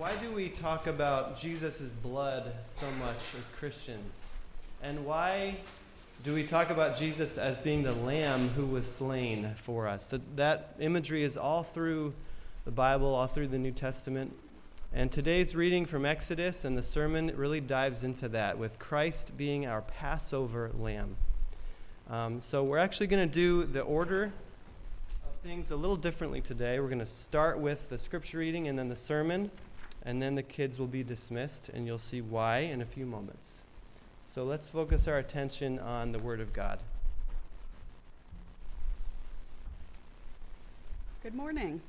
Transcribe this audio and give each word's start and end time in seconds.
why 0.00 0.16
do 0.16 0.32
we 0.32 0.48
talk 0.48 0.86
about 0.86 1.38
Jesus' 1.38 1.90
blood 1.90 2.50
so 2.64 2.86
much 2.92 3.18
as 3.38 3.50
Christians? 3.50 4.28
And 4.82 5.04
why 5.04 5.58
do 6.24 6.32
we 6.32 6.42
talk 6.42 6.70
about 6.70 6.96
Jesus 6.96 7.36
as 7.36 7.58
being 7.58 7.82
the 7.82 7.92
lamb 7.92 8.48
who 8.56 8.64
was 8.64 8.90
slain 8.90 9.52
for 9.56 9.86
us? 9.86 10.06
So 10.06 10.18
that 10.36 10.74
imagery 10.80 11.22
is 11.22 11.36
all 11.36 11.62
through 11.62 12.14
the 12.64 12.70
Bible, 12.70 13.14
all 13.14 13.26
through 13.26 13.48
the 13.48 13.58
New 13.58 13.72
Testament. 13.72 14.34
And 14.90 15.12
today's 15.12 15.54
reading 15.54 15.84
from 15.84 16.06
Exodus 16.06 16.64
and 16.64 16.78
the 16.78 16.82
sermon 16.82 17.30
really 17.36 17.60
dives 17.60 18.02
into 18.02 18.26
that, 18.30 18.56
with 18.56 18.78
Christ 18.78 19.36
being 19.36 19.66
our 19.66 19.82
Passover 19.82 20.70
lamb. 20.78 21.16
Um, 22.08 22.40
so 22.40 22.64
we're 22.64 22.78
actually 22.78 23.08
going 23.08 23.28
to 23.28 23.34
do 23.34 23.64
the 23.64 23.82
order 23.82 24.32
of 25.26 25.42
things 25.42 25.70
a 25.70 25.76
little 25.76 25.96
differently 25.96 26.40
today. 26.40 26.80
We're 26.80 26.86
going 26.86 27.00
to 27.00 27.06
start 27.06 27.58
with 27.58 27.90
the 27.90 27.98
scripture 27.98 28.38
reading 28.38 28.66
and 28.66 28.78
then 28.78 28.88
the 28.88 28.96
sermon, 28.96 29.50
and 30.02 30.22
then 30.22 30.34
the 30.34 30.42
kids 30.42 30.78
will 30.78 30.86
be 30.86 31.02
dismissed, 31.02 31.68
and 31.68 31.86
you'll 31.86 31.98
see 31.98 32.20
why 32.20 32.58
in 32.58 32.80
a 32.80 32.86
few 32.86 33.06
moments. 33.06 33.62
So 34.26 34.44
let's 34.44 34.68
focus 34.68 35.08
our 35.08 35.18
attention 35.18 35.78
on 35.78 36.12
the 36.12 36.18
Word 36.18 36.40
of 36.40 36.52
God. 36.52 36.78
Good 41.22 41.34
morning. 41.34 41.82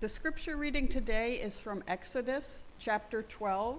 The 0.00 0.08
scripture 0.08 0.56
reading 0.56 0.88
today 0.88 1.34
is 1.34 1.60
from 1.60 1.84
Exodus 1.86 2.62
chapter 2.78 3.22
12, 3.22 3.78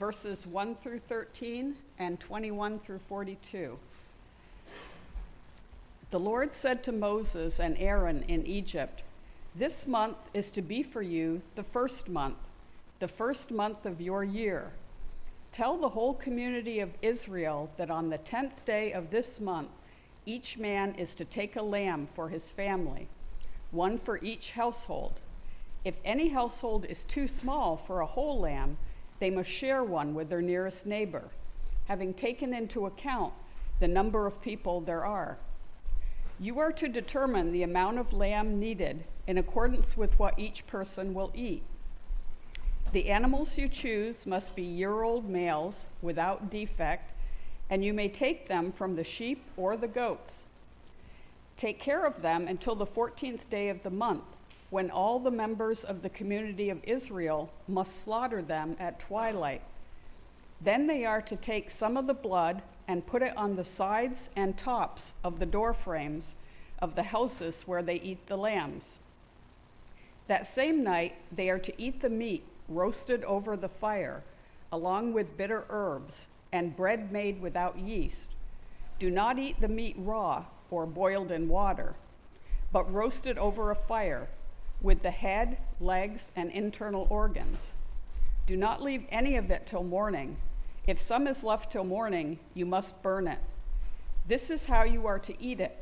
verses 0.00 0.44
1 0.44 0.74
through 0.74 0.98
13 0.98 1.76
and 2.00 2.18
21 2.18 2.80
through 2.80 2.98
42. 2.98 3.78
The 6.10 6.18
Lord 6.18 6.52
said 6.52 6.82
to 6.82 6.92
Moses 6.92 7.60
and 7.60 7.78
Aaron 7.78 8.24
in 8.26 8.44
Egypt, 8.44 9.04
This 9.54 9.86
month 9.86 10.16
is 10.32 10.50
to 10.52 10.62
be 10.62 10.82
for 10.82 11.02
you 11.02 11.42
the 11.56 11.62
first 11.62 12.08
month, 12.08 12.38
the 13.00 13.08
first 13.08 13.50
month 13.50 13.84
of 13.84 14.00
your 14.00 14.24
year. 14.24 14.72
Tell 15.52 15.76
the 15.76 15.90
whole 15.90 16.14
community 16.14 16.80
of 16.80 16.94
Israel 17.02 17.70
that 17.76 17.90
on 17.90 18.08
the 18.08 18.16
tenth 18.16 18.64
day 18.64 18.92
of 18.92 19.10
this 19.10 19.42
month, 19.42 19.68
each 20.24 20.56
man 20.56 20.94
is 20.94 21.14
to 21.16 21.26
take 21.26 21.56
a 21.56 21.62
lamb 21.62 22.08
for 22.14 22.30
his 22.30 22.50
family, 22.50 23.08
one 23.72 23.98
for 23.98 24.18
each 24.22 24.52
household. 24.52 25.20
If 25.84 26.00
any 26.02 26.28
household 26.28 26.86
is 26.86 27.04
too 27.04 27.28
small 27.28 27.76
for 27.76 28.00
a 28.00 28.06
whole 28.06 28.40
lamb, 28.40 28.78
they 29.18 29.28
must 29.28 29.50
share 29.50 29.84
one 29.84 30.14
with 30.14 30.30
their 30.30 30.40
nearest 30.40 30.86
neighbor, 30.86 31.24
having 31.88 32.14
taken 32.14 32.54
into 32.54 32.86
account 32.86 33.34
the 33.80 33.88
number 33.88 34.26
of 34.26 34.40
people 34.40 34.80
there 34.80 35.04
are. 35.04 35.36
You 36.40 36.58
are 36.58 36.72
to 36.72 36.88
determine 36.88 37.52
the 37.52 37.62
amount 37.62 37.98
of 37.98 38.12
lamb 38.12 38.58
needed 38.58 39.04
in 39.26 39.38
accordance 39.38 39.96
with 39.96 40.18
what 40.18 40.38
each 40.38 40.66
person 40.66 41.14
will 41.14 41.30
eat. 41.34 41.62
The 42.92 43.10
animals 43.10 43.56
you 43.56 43.68
choose 43.68 44.26
must 44.26 44.54
be 44.54 44.62
year 44.62 45.02
old 45.02 45.28
males 45.28 45.86
without 46.02 46.50
defect, 46.50 47.12
and 47.70 47.84
you 47.84 47.94
may 47.94 48.08
take 48.08 48.48
them 48.48 48.72
from 48.72 48.96
the 48.96 49.04
sheep 49.04 49.44
or 49.56 49.76
the 49.76 49.88
goats. 49.88 50.44
Take 51.56 51.78
care 51.78 52.04
of 52.04 52.22
them 52.22 52.48
until 52.48 52.74
the 52.74 52.86
14th 52.86 53.48
day 53.48 53.68
of 53.68 53.82
the 53.82 53.90
month 53.90 54.24
when 54.72 54.90
all 54.90 55.18
the 55.18 55.30
members 55.30 55.84
of 55.84 56.00
the 56.02 56.08
community 56.08 56.70
of 56.70 56.82
Israel 56.84 57.52
must 57.68 58.02
slaughter 58.02 58.40
them 58.40 58.74
at 58.80 58.98
twilight. 58.98 59.60
Then 60.62 60.86
they 60.86 61.04
are 61.04 61.20
to 61.20 61.36
take 61.36 61.70
some 61.70 61.96
of 61.96 62.06
the 62.06 62.14
blood 62.14 62.62
and 62.88 63.06
put 63.06 63.22
it 63.22 63.36
on 63.36 63.56
the 63.56 63.64
sides 63.64 64.30
and 64.36 64.56
tops 64.56 65.14
of 65.22 65.38
the 65.38 65.46
door 65.46 65.72
frames 65.72 66.36
of 66.80 66.94
the 66.94 67.04
houses 67.04 67.62
where 67.66 67.82
they 67.82 67.96
eat 67.96 68.26
the 68.26 68.36
lambs. 68.36 68.98
That 70.26 70.46
same 70.46 70.82
night, 70.82 71.14
they 71.30 71.50
are 71.50 71.58
to 71.58 71.82
eat 71.82 72.00
the 72.00 72.10
meat 72.10 72.44
roasted 72.68 73.24
over 73.24 73.56
the 73.56 73.68
fire, 73.68 74.22
along 74.70 75.12
with 75.12 75.36
bitter 75.36 75.64
herbs 75.68 76.28
and 76.52 76.76
bread 76.76 77.12
made 77.12 77.40
without 77.40 77.78
yeast. 77.78 78.30
Do 78.98 79.10
not 79.10 79.38
eat 79.38 79.60
the 79.60 79.68
meat 79.68 79.96
raw 79.98 80.44
or 80.70 80.86
boiled 80.86 81.30
in 81.30 81.48
water, 81.48 81.94
but 82.72 82.92
roasted 82.92 83.38
over 83.38 83.70
a 83.70 83.76
fire 83.76 84.28
with 84.80 85.02
the 85.02 85.10
head, 85.10 85.58
legs, 85.80 86.32
and 86.34 86.50
internal 86.50 87.06
organs. 87.10 87.74
Do 88.46 88.56
not 88.56 88.82
leave 88.82 89.04
any 89.10 89.36
of 89.36 89.50
it 89.50 89.66
till 89.66 89.84
morning. 89.84 90.36
If 90.86 91.00
some 91.00 91.26
is 91.26 91.44
left 91.44 91.72
till 91.72 91.84
morning, 91.84 92.38
you 92.54 92.66
must 92.66 93.02
burn 93.02 93.28
it. 93.28 93.38
This 94.26 94.50
is 94.50 94.66
how 94.66 94.84
you 94.84 95.06
are 95.06 95.18
to 95.20 95.42
eat 95.42 95.60
it 95.60 95.76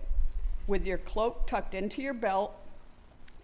with 0.66 0.87
your 0.87 0.99
cloak 0.99 1.47
tucked 1.47 1.75
into 1.75 2.03
your 2.03 2.15
belt, 2.15 2.55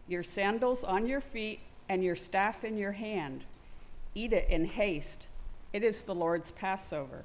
your 0.06 0.22
sandals 0.22 0.84
on 0.84 1.06
your 1.06 1.21
feet, 1.21 1.61
and 1.89 2.05
your 2.05 2.15
staff 2.15 2.65
in 2.65 2.77
your 2.77 2.93
hand. 2.93 3.44
Eat 4.15 4.33
it 4.33 4.49
in 4.49 4.65
haste. 4.65 5.28
It 5.72 5.83
is 5.83 6.03
the 6.03 6.15
Lord's 6.15 6.50
Passover. 6.50 7.25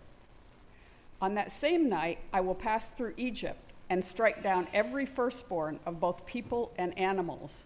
On 1.22 1.34
that 1.36 1.52
same 1.52 1.90
night, 1.90 2.20
I 2.34 2.42
will 2.42 2.56
pass 2.56 2.90
through 2.90 3.14
Egypt 3.18 3.72
and 3.90 4.04
strike 4.04 4.42
down 4.42 4.68
every 4.74 5.06
firstborn 5.06 5.80
of 5.86 6.00
both 6.00 6.26
people 6.26 6.72
and 6.78 6.98
animals 6.98 7.66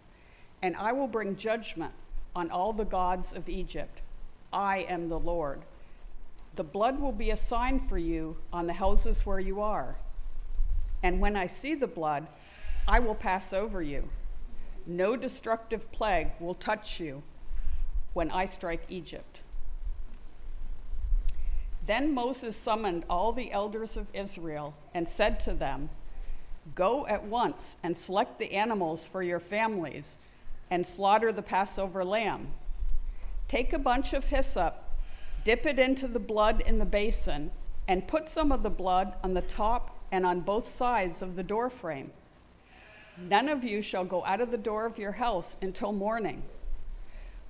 and 0.65 0.75
I 0.77 0.93
will 0.93 1.07
bring 1.07 1.35
judgment 1.35 1.91
on 2.35 2.49
all 2.49 2.73
the 2.73 2.85
gods 2.85 3.33
of 3.33 3.47
Egypt. 3.47 4.01
I 4.51 4.79
am 4.89 5.09
the 5.09 5.19
Lord. 5.19 5.61
The 6.55 6.63
blood 6.63 6.99
will 6.99 7.11
be 7.11 7.31
a 7.31 7.37
sign 7.37 7.79
for 7.79 7.97
you 7.97 8.37
on 8.53 8.67
the 8.67 8.73
houses 8.73 9.25
where 9.25 9.39
you 9.39 9.61
are. 9.61 9.97
And 11.03 11.19
when 11.19 11.35
I 11.35 11.47
see 11.47 11.75
the 11.75 11.87
blood, 11.87 12.27
I 12.87 12.99
will 12.99 13.15
pass 13.15 13.51
over 13.51 13.81
you. 13.81 14.09
No 14.85 15.15
destructive 15.15 15.91
plague 15.91 16.31
will 16.39 16.53
touch 16.53 16.99
you 16.99 17.23
when 18.13 18.31
I 18.31 18.45
strike 18.45 18.83
Egypt. 18.87 19.41
Then 21.85 22.13
Moses 22.13 22.55
summoned 22.55 23.03
all 23.09 23.31
the 23.33 23.51
elders 23.51 23.97
of 23.97 24.07
Israel 24.13 24.75
and 24.93 25.07
said 25.07 25.39
to 25.41 25.53
them, 25.53 25.89
Go 26.73 27.05
at 27.05 27.25
once 27.25 27.77
and 27.83 27.95
select 27.95 28.39
the 28.39 28.53
animals 28.53 29.05
for 29.05 29.21
your 29.21 29.39
families 29.39 30.17
and 30.71 30.87
slaughter 30.87 31.31
the 31.31 31.43
Passover 31.43 32.03
lamb. 32.03 32.53
Take 33.47 33.71
a 33.71 33.77
bunch 33.77 34.13
of 34.13 34.25
hyssop, 34.25 34.84
dip 35.45 35.65
it 35.65 35.79
into 35.79 36.09
the 36.09 36.19
blood 36.19 36.61
in 36.65 36.77
the 36.77 36.85
basin, 36.85 37.51
and 37.87 38.07
put 38.07 38.27
some 38.27 38.51
of 38.51 38.63
the 38.63 38.69
blood 38.69 39.13
on 39.23 39.33
the 39.33 39.41
top 39.41 39.97
and 40.11 40.25
on 40.25 40.41
both 40.41 40.67
sides 40.67 41.21
of 41.21 41.37
the 41.37 41.43
doorframe. 41.43 42.11
None 43.17 43.47
of 43.47 43.63
you 43.63 43.81
shall 43.81 44.03
go 44.03 44.25
out 44.25 44.41
of 44.41 44.51
the 44.51 44.57
door 44.57 44.85
of 44.85 44.97
your 44.97 45.13
house 45.13 45.55
until 45.61 45.93
morning. 45.93 46.43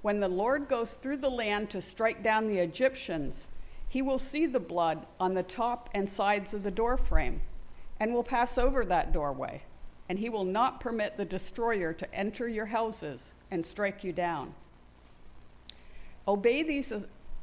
When 0.03 0.19
the 0.19 0.27
Lord 0.27 0.67
goes 0.67 0.93
through 0.93 1.17
the 1.17 1.29
land 1.31 1.71
to 1.71 1.81
strike 1.81 2.21
down 2.21 2.47
the 2.47 2.59
Egyptians, 2.59 3.49
he 3.89 4.03
will 4.03 4.19
see 4.19 4.45
the 4.45 4.59
blood 4.59 5.07
on 5.19 5.33
the 5.33 5.41
top 5.41 5.89
and 5.95 6.07
sides 6.07 6.53
of 6.53 6.61
the 6.61 6.69
doorframe 6.69 7.41
and 7.99 8.13
will 8.13 8.23
pass 8.23 8.59
over 8.59 8.85
that 8.85 9.11
doorway 9.11 9.63
and 10.07 10.19
he 10.19 10.29
will 10.29 10.43
not 10.43 10.79
permit 10.79 11.17
the 11.17 11.25
destroyer 11.25 11.93
to 11.93 12.13
enter 12.13 12.47
your 12.47 12.67
houses 12.67 13.33
and 13.49 13.65
strike 13.65 14.03
you 14.03 14.13
down. 14.13 14.53
Obey 16.27 16.63
these 16.63 16.93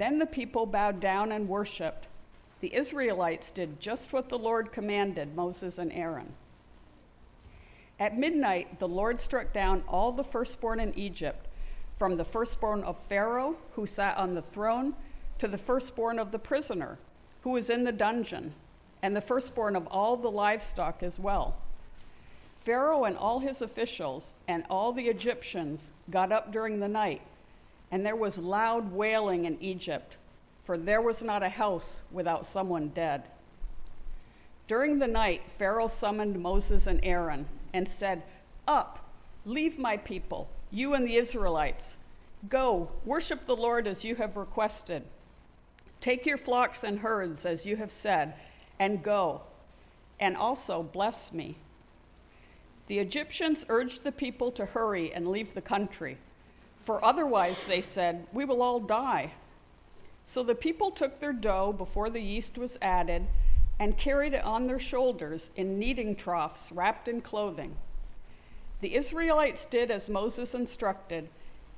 Then 0.00 0.18
the 0.18 0.24
people 0.24 0.64
bowed 0.64 0.98
down 0.98 1.30
and 1.30 1.46
worshiped. 1.46 2.08
The 2.60 2.74
Israelites 2.74 3.50
did 3.50 3.78
just 3.80 4.14
what 4.14 4.30
the 4.30 4.38
Lord 4.38 4.72
commanded 4.72 5.36
Moses 5.36 5.76
and 5.76 5.92
Aaron. 5.92 6.32
At 7.98 8.16
midnight, 8.16 8.78
the 8.78 8.88
Lord 8.88 9.20
struck 9.20 9.52
down 9.52 9.84
all 9.86 10.10
the 10.10 10.24
firstborn 10.24 10.80
in 10.80 10.98
Egypt, 10.98 11.48
from 11.98 12.16
the 12.16 12.24
firstborn 12.24 12.82
of 12.82 12.96
Pharaoh, 13.10 13.56
who 13.74 13.84
sat 13.84 14.16
on 14.16 14.34
the 14.34 14.40
throne, 14.40 14.94
to 15.36 15.46
the 15.46 15.58
firstborn 15.58 16.18
of 16.18 16.32
the 16.32 16.38
prisoner, 16.38 16.98
who 17.42 17.50
was 17.50 17.68
in 17.68 17.82
the 17.82 17.92
dungeon 17.92 18.54
and 19.02 19.14
the 19.14 19.20
firstborn 19.20 19.76
of 19.76 19.86
all 19.88 20.16
the 20.16 20.30
livestock 20.30 21.02
as 21.02 21.18
well. 21.18 21.56
Pharaoh 22.58 23.04
and 23.04 23.18
all 23.18 23.40
his 23.40 23.60
officials 23.60 24.34
and 24.48 24.64
all 24.70 24.94
the 24.94 25.08
Egyptians 25.08 25.92
got 26.08 26.32
up 26.32 26.50
during 26.50 26.80
the 26.80 26.88
night, 26.88 27.20
and 27.90 28.04
there 28.04 28.16
was 28.16 28.38
loud 28.38 28.92
wailing 28.92 29.44
in 29.44 29.60
Egypt, 29.60 30.16
for 30.64 30.78
there 30.78 31.00
was 31.00 31.22
not 31.22 31.42
a 31.42 31.48
house 31.48 32.02
without 32.12 32.46
someone 32.46 32.88
dead. 32.88 33.24
During 34.68 35.00
the 35.00 35.08
night, 35.08 35.42
Pharaoh 35.58 35.88
summoned 35.88 36.40
Moses 36.40 36.86
and 36.86 37.00
Aaron 37.02 37.46
and 37.72 37.88
said, 37.88 38.22
Up, 38.68 39.10
leave 39.44 39.78
my 39.78 39.96
people, 39.96 40.48
you 40.70 40.94
and 40.94 41.06
the 41.06 41.16
Israelites, 41.16 41.96
go, 42.48 42.90
worship 43.04 43.46
the 43.46 43.56
Lord 43.56 43.86
as 43.88 44.04
you 44.04 44.14
have 44.16 44.36
requested. 44.36 45.02
Take 46.00 46.24
your 46.24 46.38
flocks 46.38 46.84
and 46.84 47.00
herds 47.00 47.44
as 47.44 47.66
you 47.66 47.76
have 47.76 47.90
said, 47.90 48.34
and 48.78 49.02
go, 49.02 49.42
and 50.20 50.36
also 50.36 50.82
bless 50.82 51.32
me. 51.32 51.56
The 52.86 52.98
Egyptians 52.98 53.66
urged 53.68 54.02
the 54.02 54.12
people 54.12 54.50
to 54.52 54.66
hurry 54.66 55.12
and 55.12 55.28
leave 55.28 55.54
the 55.54 55.60
country, 55.60 56.16
for 56.80 57.04
otherwise, 57.04 57.64
they 57.64 57.80
said, 57.80 58.26
we 58.32 58.44
will 58.44 58.62
all 58.62 58.80
die. 58.80 59.32
So 60.24 60.42
the 60.42 60.54
people 60.54 60.90
took 60.90 61.20
their 61.20 61.32
dough 61.32 61.72
before 61.72 62.08
the 62.10 62.20
yeast 62.20 62.56
was 62.56 62.78
added 62.80 63.26
and 63.78 63.98
carried 63.98 64.34
it 64.34 64.44
on 64.44 64.66
their 64.66 64.78
shoulders 64.78 65.50
in 65.56 65.78
kneading 65.78 66.14
troughs 66.14 66.70
wrapped 66.70 67.08
in 67.08 67.20
clothing. 67.20 67.76
The 68.80 68.94
Israelites 68.94 69.64
did 69.64 69.90
as 69.90 70.08
Moses 70.08 70.54
instructed 70.54 71.28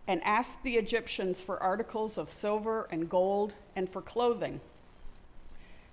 and 0.06 0.22
asked 0.24 0.62
the 0.62 0.76
Egyptians 0.76 1.40
for 1.40 1.62
articles 1.62 2.18
of 2.18 2.30
silver 2.30 2.88
and 2.90 3.08
gold 3.08 3.54
and 3.74 3.88
for 3.88 4.02
clothing. 4.02 4.60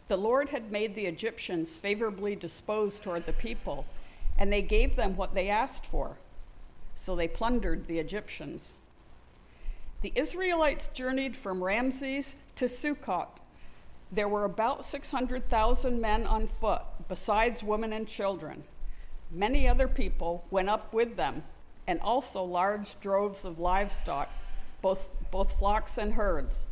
The 0.07 0.17
Lord 0.17 0.49
had 0.49 0.71
made 0.71 0.95
the 0.95 1.05
Egyptians 1.05 1.77
favorably 1.77 2.35
disposed 2.35 3.03
toward 3.03 3.25
the 3.25 3.33
people, 3.33 3.85
and 4.37 4.51
they 4.51 4.63
gave 4.63 4.95
them 4.95 5.15
what 5.15 5.35
they 5.35 5.49
asked 5.49 5.85
for. 5.85 6.17
So 6.95 7.15
they 7.15 7.27
plundered 7.27 7.87
the 7.87 7.99
Egyptians. 7.99 8.73
The 10.01 10.13
Israelites 10.15 10.89
journeyed 10.93 11.35
from 11.35 11.61
Ramses 11.61 12.37
to 12.55 12.65
Sukkot. 12.65 13.27
There 14.09 14.29
were 14.29 14.45
about 14.45 14.85
600,000 14.85 15.99
men 15.99 16.25
on 16.25 16.47
foot, 16.47 16.83
besides 17.09 17.63
women 17.63 17.91
and 17.91 18.07
children. 18.07 18.63
Many 19.29 19.67
other 19.67 19.89
people 19.89 20.45
went 20.49 20.69
up 20.69 20.93
with 20.93 21.17
them, 21.17 21.43
and 21.85 21.99
also 21.99 22.41
large 22.41 22.97
droves 23.01 23.43
of 23.43 23.59
livestock, 23.59 24.29
both, 24.81 25.09
both 25.31 25.59
flocks 25.59 25.97
and 25.97 26.13
herds. 26.13 26.65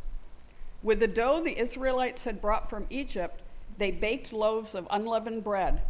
With 0.82 1.00
the 1.00 1.06
dough 1.06 1.42
the 1.42 1.58
Israelites 1.58 2.24
had 2.24 2.40
brought 2.40 2.70
from 2.70 2.86
Egypt, 2.88 3.42
they 3.76 3.90
baked 3.90 4.32
loaves 4.32 4.74
of 4.74 4.88
unleavened 4.90 5.44
bread. 5.44 5.82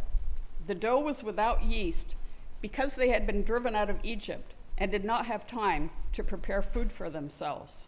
The 0.67 0.75
dough 0.75 0.99
was 0.99 1.23
without 1.23 1.63
yeast 1.63 2.15
because 2.61 2.95
they 2.95 3.09
had 3.09 3.25
been 3.25 3.43
driven 3.43 3.75
out 3.75 3.89
of 3.89 4.03
Egypt 4.03 4.53
and 4.79 4.89
did 4.91 5.03
not 5.03 5.25
have 5.25 5.45
time 5.45 5.91
to 6.13 6.23
prepare 6.23 6.61
food 6.61 6.91
for 6.91 7.09
themselves. 7.09 7.87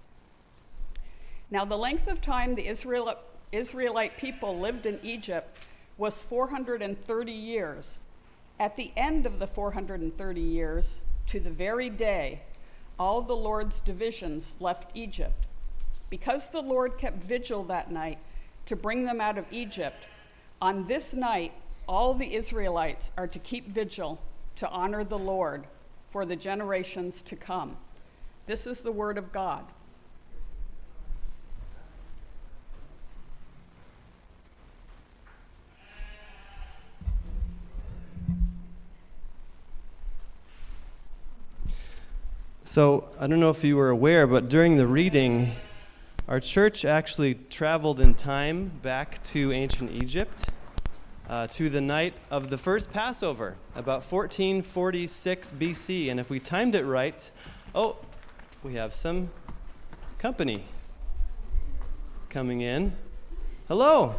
Now, 1.50 1.66
the 1.66 1.78
length 1.78 2.08
of 2.08 2.22
time 2.22 2.56
the 2.56 2.68
Israelite 2.68 4.18
people 4.18 4.60
lived 4.60 4.86
in 4.86 5.00
Egypt 5.02 5.66
was 5.98 6.22
430 6.22 7.32
years. 7.32 8.00
At 8.60 8.76
the 8.76 8.92
end 8.96 9.26
of 9.26 9.40
the 9.40 9.48
430 9.48 10.42
years, 10.42 11.02
to 11.28 11.40
the 11.40 11.50
very 11.50 11.90
day, 11.90 12.42
all 13.00 13.22
the 13.22 13.36
Lord's 13.36 13.80
divisions 13.80 14.58
left 14.60 14.92
Egypt. 14.94 15.46
Because 16.10 16.48
the 16.48 16.62
Lord 16.62 16.98
kept 16.98 17.24
vigil 17.24 17.64
that 17.66 17.92
night 17.92 18.20
to 18.66 18.76
bring 18.76 19.06
them 19.06 19.22
out 19.22 19.38
of 19.38 19.46
Egypt, 19.50 20.08
on 20.62 20.88
this 20.88 21.14
night, 21.14 21.54
all 21.88 22.14
the 22.14 22.36
Israelites 22.36 23.12
are 23.18 23.28
to 23.28 23.40
keep 23.40 23.68
vigil 23.68 24.20
to 24.58 24.70
honor 24.70 25.04
the 25.04 25.18
Lord 25.18 25.66
for 26.12 26.26
the 26.26 26.36
generations 26.36 27.22
to 27.24 27.36
come. 27.36 27.78
This 28.46 28.68
is 28.68 28.82
the 28.82 28.92
word 28.92 29.18
of 29.18 29.32
God. 29.32 29.66
So, 42.64 43.10
I 43.20 43.28
don't 43.28 43.42
know 43.42 43.50
if 43.50 43.66
you 43.66 43.76
were 43.76 43.90
aware, 43.90 44.26
but 44.26 44.48
during 44.48 44.78
the 44.78 44.88
reading, 44.88 45.52
our 46.30 46.40
church 46.40 46.86
actually 46.86 47.36
traveled 47.50 48.00
in 48.00 48.16
time 48.16 48.72
back 48.82 49.22
to 49.24 49.52
ancient 49.52 49.92
Egypt 49.92 50.51
uh, 51.32 51.48
to 51.48 51.70
the 51.70 51.80
night 51.80 52.14
of 52.30 52.50
the 52.50 52.58
first 52.58 52.92
Passover, 52.92 53.56
about 53.74 54.04
1446 54.04 55.54
BC. 55.58 56.12
And 56.12 56.20
if 56.20 56.30
we 56.30 56.40
timed 56.40 56.76
it 56.76 56.84
right, 56.84 57.32
oh, 57.74 57.96
we 58.64 58.74
have 58.74 58.94
some 58.94 59.32
company 60.20 60.66
coming 62.30 62.60
in. 62.60 62.92
Hello. 63.70 64.16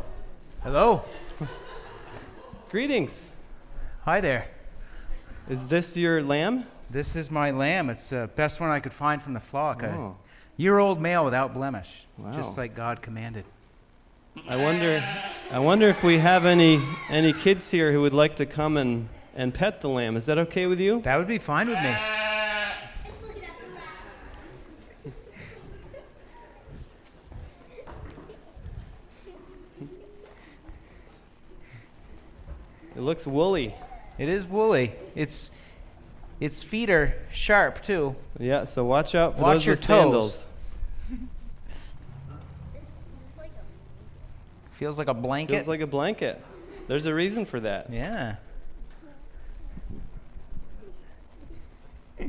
Hello. 0.63 1.05
Greetings. 2.71 3.29
Hi 4.05 4.23
there. 4.23 4.49
Is 5.51 5.69
this 5.69 5.95
your 5.99 6.23
lamb? 6.23 6.67
This 6.89 7.15
is 7.15 7.31
my 7.31 7.51
lamb. 7.51 7.91
It's 7.91 8.09
the 8.09 8.31
best 8.37 8.59
one 8.59 8.71
I 8.71 8.81
could 8.81 8.93
find 8.93 9.21
from 9.21 9.35
the 9.35 9.41
flock. 9.41 9.83
Oh. 9.83 10.17
A 10.59 10.63
year 10.63 10.79
old 10.79 10.99
male 11.01 11.27
without 11.27 11.53
blemish, 11.53 12.07
Wow. 12.17 12.33
just 12.33 12.57
like 12.57 12.75
God 12.75 13.03
commanded. 13.03 13.45
I 14.49 14.57
wonder 14.57 15.03
I 15.51 15.59
wonder 15.59 15.89
if 15.89 16.03
we 16.03 16.19
have 16.19 16.45
any 16.47 16.83
any 17.11 17.33
kids 17.33 17.71
here 17.71 17.93
who 17.93 18.01
would 18.01 18.15
like 18.15 18.37
to 18.37 18.47
come 18.47 18.77
and, 18.77 19.09
and 19.35 19.53
pet 19.53 19.81
the 19.81 19.89
lamb. 19.89 20.17
Is 20.17 20.27
that 20.27 20.39
okay 20.39 20.67
with 20.67 20.81
you? 20.81 21.03
That 21.03 21.17
would 21.19 21.29
be 21.29 21.39
fine 21.39 21.69
with 21.69 21.79
me. 21.83 21.95
It 32.95 33.01
looks 33.01 33.27
woolly. 33.27 33.75
It 34.19 34.29
is 34.29 34.47
woolly. 34.47 34.93
Its 35.15 35.51
its 36.41 36.63
feet 36.63 36.91
are 36.91 37.15
sharp 37.33 37.83
too. 37.83 38.17
Yeah, 38.39 38.65
so 38.65 38.85
watch 38.85 39.15
out 39.15 39.37
for 39.37 39.43
Watch 39.45 39.57
those 39.59 39.67
your 39.67 39.73
with 39.75 39.81
toes. 39.81 39.87
sandals. 39.87 40.47
Feels 44.83 44.99
like 44.99 45.07
a 45.07 45.15
blanket. 45.15 45.55
Feels 45.55 45.69
like 45.69 45.81
a 45.81 45.87
blanket. 45.87 46.45
There's 46.89 47.07
a 47.07 47.15
reason 47.15 47.45
for 47.45 47.61
that. 47.61 47.93
yeah. 47.93 48.35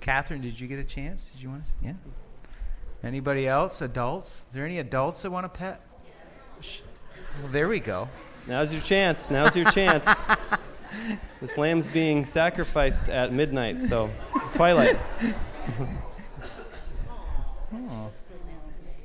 Catherine, 0.00 0.40
did 0.40 0.58
you 0.58 0.66
get 0.66 0.80
a 0.80 0.84
chance? 0.84 1.26
Did 1.26 1.40
you 1.40 1.50
want 1.50 1.66
to? 1.66 1.72
Yeah. 1.84 1.92
Anybody 3.04 3.46
else? 3.46 3.80
Adults? 3.80 4.38
Is 4.38 4.44
there 4.54 4.64
any 4.64 4.80
adults 4.80 5.22
that 5.22 5.30
want 5.30 5.44
to 5.44 5.50
pet? 5.56 5.80
Yes. 6.60 6.80
Well, 7.40 7.52
there 7.52 7.68
we 7.68 7.78
go. 7.78 8.08
Now's 8.48 8.72
your 8.72 8.82
chance. 8.82 9.30
Now's 9.30 9.54
your 9.54 9.70
chance. 9.70 10.08
this 11.40 11.56
lamb's 11.56 11.86
being 11.86 12.24
sacrificed 12.24 13.08
at 13.08 13.32
midnight, 13.32 13.78
so 13.78 14.10
twilight. 14.52 14.98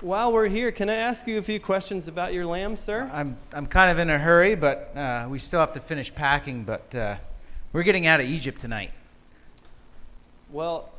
while 0.00 0.32
we're 0.32 0.48
here, 0.48 0.70
can 0.72 0.88
I 0.88 0.94
ask 0.94 1.26
you 1.26 1.38
a 1.38 1.42
few 1.42 1.58
questions 1.60 2.08
about 2.08 2.32
your 2.32 2.46
lamb, 2.46 2.76
sir? 2.76 3.10
I'm, 3.12 3.36
I'm 3.52 3.66
kind 3.66 3.90
of 3.90 3.98
in 3.98 4.10
a 4.10 4.18
hurry, 4.18 4.54
but 4.54 4.96
uh, 4.96 5.26
we 5.28 5.38
still 5.38 5.60
have 5.60 5.72
to 5.74 5.80
finish 5.80 6.14
packing. 6.14 6.64
But 6.64 6.94
uh, 6.94 7.16
we're 7.72 7.82
getting 7.82 8.06
out 8.06 8.20
of 8.20 8.26
Egypt 8.26 8.60
tonight. 8.60 8.92
Well, 10.50 10.90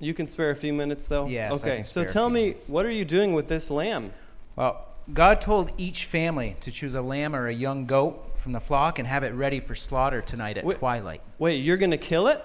you 0.00 0.14
can 0.14 0.26
spare 0.26 0.50
a 0.50 0.56
few 0.56 0.72
minutes 0.72 1.06
though? 1.06 1.26
Yes, 1.26 1.52
Okay, 1.62 1.82
so 1.82 2.04
tell 2.04 2.28
me, 2.28 2.46
minutes. 2.48 2.68
what 2.68 2.84
are 2.86 2.90
you 2.90 3.04
doing 3.04 3.32
with 3.34 3.48
this 3.48 3.70
lamb? 3.70 4.12
Well, 4.56 4.86
God 5.12 5.40
told 5.40 5.70
each 5.78 6.06
family 6.06 6.56
to 6.62 6.70
choose 6.70 6.94
a 6.94 7.02
lamb 7.02 7.36
or 7.36 7.46
a 7.46 7.54
young 7.54 7.86
goat 7.86 8.36
from 8.42 8.52
the 8.52 8.60
flock 8.60 8.98
and 8.98 9.06
have 9.06 9.22
it 9.22 9.32
ready 9.34 9.60
for 9.60 9.74
slaughter 9.74 10.20
tonight 10.20 10.58
at 10.58 10.64
Wait- 10.64 10.78
twilight. 10.78 11.20
Wait, 11.38 11.56
you're 11.56 11.76
going 11.76 11.90
to 11.90 11.96
kill 11.98 12.26
it? 12.26 12.42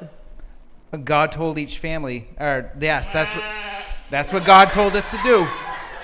God 1.03 1.31
told 1.31 1.57
each 1.59 1.77
family, 1.77 2.27
or 2.39 2.71
yes, 2.79 3.11
that's 3.11 3.31
what, 3.35 3.43
that's 4.09 4.33
what 4.33 4.43
God 4.43 4.73
told 4.73 4.95
us 4.95 5.09
to 5.11 5.19
do. 5.23 5.47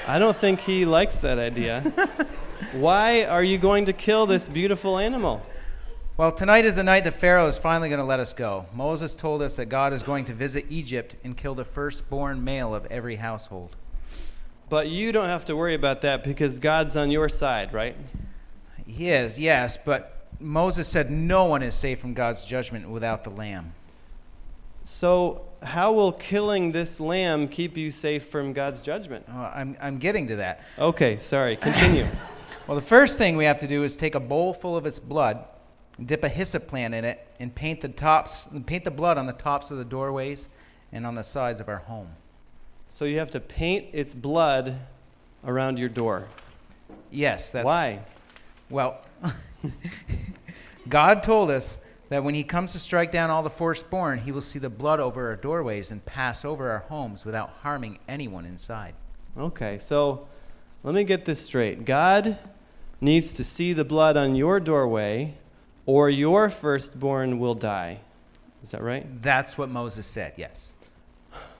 I 0.08 0.20
don't 0.20 0.38
think 0.38 0.60
he 0.60 0.86
likes 0.86 1.18
that 1.20 1.40
idea. 1.40 1.82
Why 2.74 3.24
are 3.24 3.44
you 3.44 3.58
going 3.58 3.86
to 3.86 3.94
kill 3.94 4.28
this 4.28 4.48
beautiful 4.48 5.00
animal? 5.00 5.44
Well, 6.16 6.32
tonight 6.32 6.64
is 6.64 6.76
the 6.76 6.84
night 6.84 7.06
that 7.06 7.16
Pharaoh 7.16 7.48
is 7.48 7.58
finally 7.58 7.90
going 7.90 8.00
to 8.00 8.06
let 8.06 8.20
us 8.20 8.32
go. 8.32 8.68
Moses 8.72 9.16
told 9.16 9.42
us 9.42 9.56
that 9.56 9.66
God 9.66 9.94
is 9.94 10.04
going 10.04 10.26
to 10.26 10.34
visit 10.34 10.66
Egypt 10.70 11.16
and 11.24 11.36
kill 11.36 11.56
the 11.56 11.66
firstborn 11.66 12.44
male 12.44 12.76
of 12.76 12.86
every 12.86 13.16
household. 13.16 13.76
But 14.70 14.90
you 14.90 15.12
don't 15.12 15.26
have 15.26 15.44
to 15.46 15.56
worry 15.56 15.74
about 15.74 16.02
that 16.02 16.24
because 16.24 16.60
God's 16.60 16.96
on 16.96 17.10
your 17.10 17.28
side, 17.28 17.74
right? 17.74 17.98
He 18.86 19.10
is, 19.10 19.40
yes, 19.40 19.76
but 19.84 20.28
Moses 20.40 20.88
said 20.88 21.10
no 21.10 21.46
one 21.46 21.64
is 21.64 21.74
safe 21.74 22.00
from 22.00 22.14
God's 22.14 22.46
judgment 22.46 22.90
without 22.90 23.24
the 23.24 23.32
lamb. 23.32 23.74
So, 24.84 25.42
how 25.66 25.92
will 25.92 26.12
killing 26.12 26.72
this 26.72 27.00
lamb 27.00 27.48
keep 27.48 27.76
you 27.76 27.92
safe 27.92 28.28
from 28.28 28.54
God's 28.54 28.82
judgment? 28.82 29.26
Oh, 29.30 29.52
I'm, 29.54 29.76
I'm 29.82 29.98
getting 29.98 30.28
to 30.28 30.38
that. 30.38 30.62
Okay, 30.80 31.18
sorry. 31.18 31.58
Continue. 31.58 32.08
Well, 32.68 32.74
the 32.74 32.86
first 32.86 33.20
thing 33.20 33.38
we 33.38 33.46
have 33.46 33.60
to 33.60 33.68
do 33.68 33.84
is 33.84 33.96
take 33.96 34.16
a 34.16 34.20
bowl 34.20 34.52
full 34.52 34.76
of 34.76 34.88
its 34.88 34.98
blood, 34.98 35.46
dip 36.04 36.24
a 36.24 36.30
hyssop 36.30 36.66
plant 36.66 36.96
in 36.96 37.06
it, 37.06 37.28
and 37.40 37.54
paint 37.54 37.82
the 37.82 37.90
tops, 37.90 38.48
paint 38.66 38.86
the 38.86 38.90
blood 38.90 39.20
on 39.20 39.28
the 39.28 39.34
tops 39.34 39.70
of 39.70 39.78
the 39.78 39.86
doorways 39.86 40.48
and 40.92 41.06
on 41.06 41.14
the 41.14 41.22
sides 41.22 41.60
of 41.60 41.70
our 41.70 41.78
home. 41.78 42.08
so 42.90 43.06
you 43.06 43.20
have 43.20 43.30
to 43.30 43.40
paint 43.40 43.86
its 43.94 44.16
blood 44.16 44.80
around 45.46 45.78
your 45.78 45.90
door. 45.90 46.28
Yes, 47.12 47.52
that's 47.52 47.68
Why? 47.68 48.00
Well, 48.72 49.00
God 50.90 51.22
told 51.22 51.52
us 51.52 51.78
that 52.16 52.24
when 52.24 52.34
He 52.34 52.46
comes 52.46 52.72
to 52.72 52.80
strike 52.80 53.12
down 53.12 53.30
all 53.30 53.44
the 53.44 53.50
firstborn, 53.50 54.20
He 54.20 54.32
will 54.32 54.40
see 54.40 54.58
the 54.58 54.70
blood 54.70 55.02
over 55.02 55.28
our 55.28 55.36
doorways 55.36 55.92
and 55.92 56.06
pass 56.06 56.46
over 56.46 56.72
our 56.72 56.80
homes 56.80 57.26
without 57.26 57.50
harming 57.62 58.00
anyone 58.08 58.46
inside. 58.46 58.94
Okay, 59.38 59.80
so 59.80 60.26
let 60.82 60.96
me 60.96 61.04
get 61.04 61.26
this 61.26 61.44
straight. 61.44 61.84
God 61.84 62.38
needs 63.02 63.34
to 63.34 63.44
see 63.44 63.74
the 63.74 63.84
blood 63.84 64.16
on 64.16 64.34
your 64.34 64.62
doorway, 64.62 65.36
or 65.86 66.10
your 66.10 66.50
firstborn 66.50 67.38
will 67.38 67.54
die. 67.54 68.00
Is 68.64 68.72
that 68.72 68.82
right? 68.82 69.22
That's 69.22 69.58
what 69.58 69.68
Moses 69.68 70.08
said, 70.08 70.36
yes. 70.38 70.72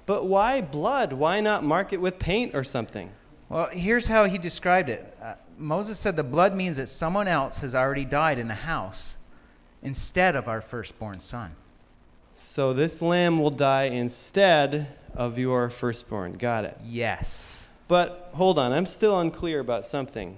But 0.06 0.26
why 0.26 0.62
blood? 0.62 1.12
Why 1.12 1.42
not 1.42 1.66
mark 1.66 1.92
it 1.92 2.00
with 2.00 2.18
paint 2.18 2.56
or 2.56 2.64
something? 2.64 3.12
Well, 3.50 3.68
here's 3.74 4.08
how 4.08 4.24
he 4.24 4.38
described 4.38 4.88
it 4.88 5.18
uh, 5.22 5.34
Moses 5.58 6.00
said 6.00 6.16
the 6.16 6.24
blood 6.24 6.56
means 6.56 6.78
that 6.78 6.88
someone 6.88 7.28
else 7.28 7.58
has 7.58 7.76
already 7.76 8.06
died 8.06 8.40
in 8.40 8.48
the 8.48 8.54
house 8.54 9.16
instead 9.86 10.36
of 10.36 10.48
our 10.48 10.62
firstborn 10.62 11.22
son. 11.22 11.52
So 12.36 12.74
this 12.74 13.02
lamb 13.02 13.40
will 13.40 13.52
die 13.52 13.84
instead 13.84 14.88
of 15.14 15.40
your 15.40 15.70
firstborn. 15.70 16.34
Got 16.34 16.66
it. 16.66 16.78
Yes. 16.84 17.70
But 17.88 18.32
hold 18.34 18.60
on, 18.60 18.74
I'm 18.74 18.86
still 18.86 19.20
unclear 19.20 19.60
about 19.60 19.86
something. 19.86 20.38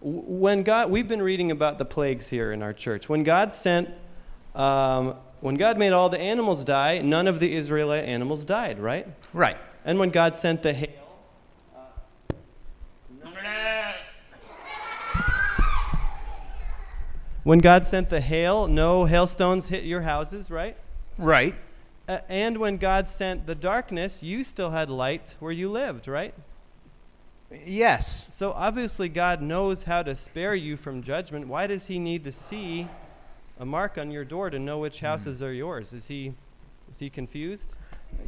When 0.00 0.62
God, 0.62 0.90
we've 0.90 1.08
been 1.08 1.22
reading 1.22 1.50
about 1.50 1.78
the 1.78 1.84
plagues 1.84 2.28
here 2.28 2.52
in 2.52 2.62
our 2.62 2.72
church. 2.72 3.08
When 3.08 3.22
God 3.24 3.52
sent, 3.52 3.90
um, 4.54 5.16
when 5.40 5.56
God 5.56 5.78
made 5.78 5.92
all 5.92 6.08
the 6.08 6.20
animals 6.20 6.64
die, 6.64 7.00
none 7.00 7.26
of 7.26 7.40
the 7.40 7.52
Israelite 7.52 8.04
animals 8.04 8.44
died, 8.44 8.78
right? 8.78 9.06
Right. 9.32 9.56
And 9.84 9.98
when 9.98 10.10
God 10.10 10.36
sent 10.36 10.62
the 10.62 10.72
hail, 10.72 10.88
when 17.44 17.58
God 17.58 17.86
sent 17.86 18.10
the 18.10 18.20
hail, 18.20 18.66
no 18.66 19.04
hailstones 19.04 19.68
hit 19.68 19.84
your 19.84 20.00
houses, 20.00 20.50
right? 20.50 20.76
Right. 21.18 21.54
Uh, 22.08 22.18
and 22.28 22.58
when 22.58 22.78
God 22.78 23.08
sent 23.08 23.46
the 23.46 23.54
darkness, 23.54 24.22
you 24.22 24.44
still 24.44 24.70
had 24.70 24.90
light 24.90 25.36
where 25.40 25.52
you 25.52 25.70
lived, 25.70 26.08
right? 26.08 26.34
Yes. 27.64 28.26
So 28.30 28.52
obviously, 28.52 29.08
God 29.08 29.40
knows 29.40 29.84
how 29.84 30.02
to 30.02 30.14
spare 30.14 30.54
you 30.54 30.76
from 30.76 31.02
judgment. 31.02 31.46
Why 31.46 31.66
does 31.66 31.86
He 31.86 31.98
need 31.98 32.24
to 32.24 32.32
see 32.32 32.88
a 33.58 33.64
mark 33.64 33.96
on 33.96 34.10
your 34.10 34.24
door 34.24 34.50
to 34.50 34.58
know 34.58 34.78
which 34.78 35.00
houses 35.00 35.42
are 35.42 35.52
yours? 35.52 35.92
Is 35.92 36.08
He, 36.08 36.34
is 36.90 36.98
he 36.98 37.10
confused? 37.10 37.76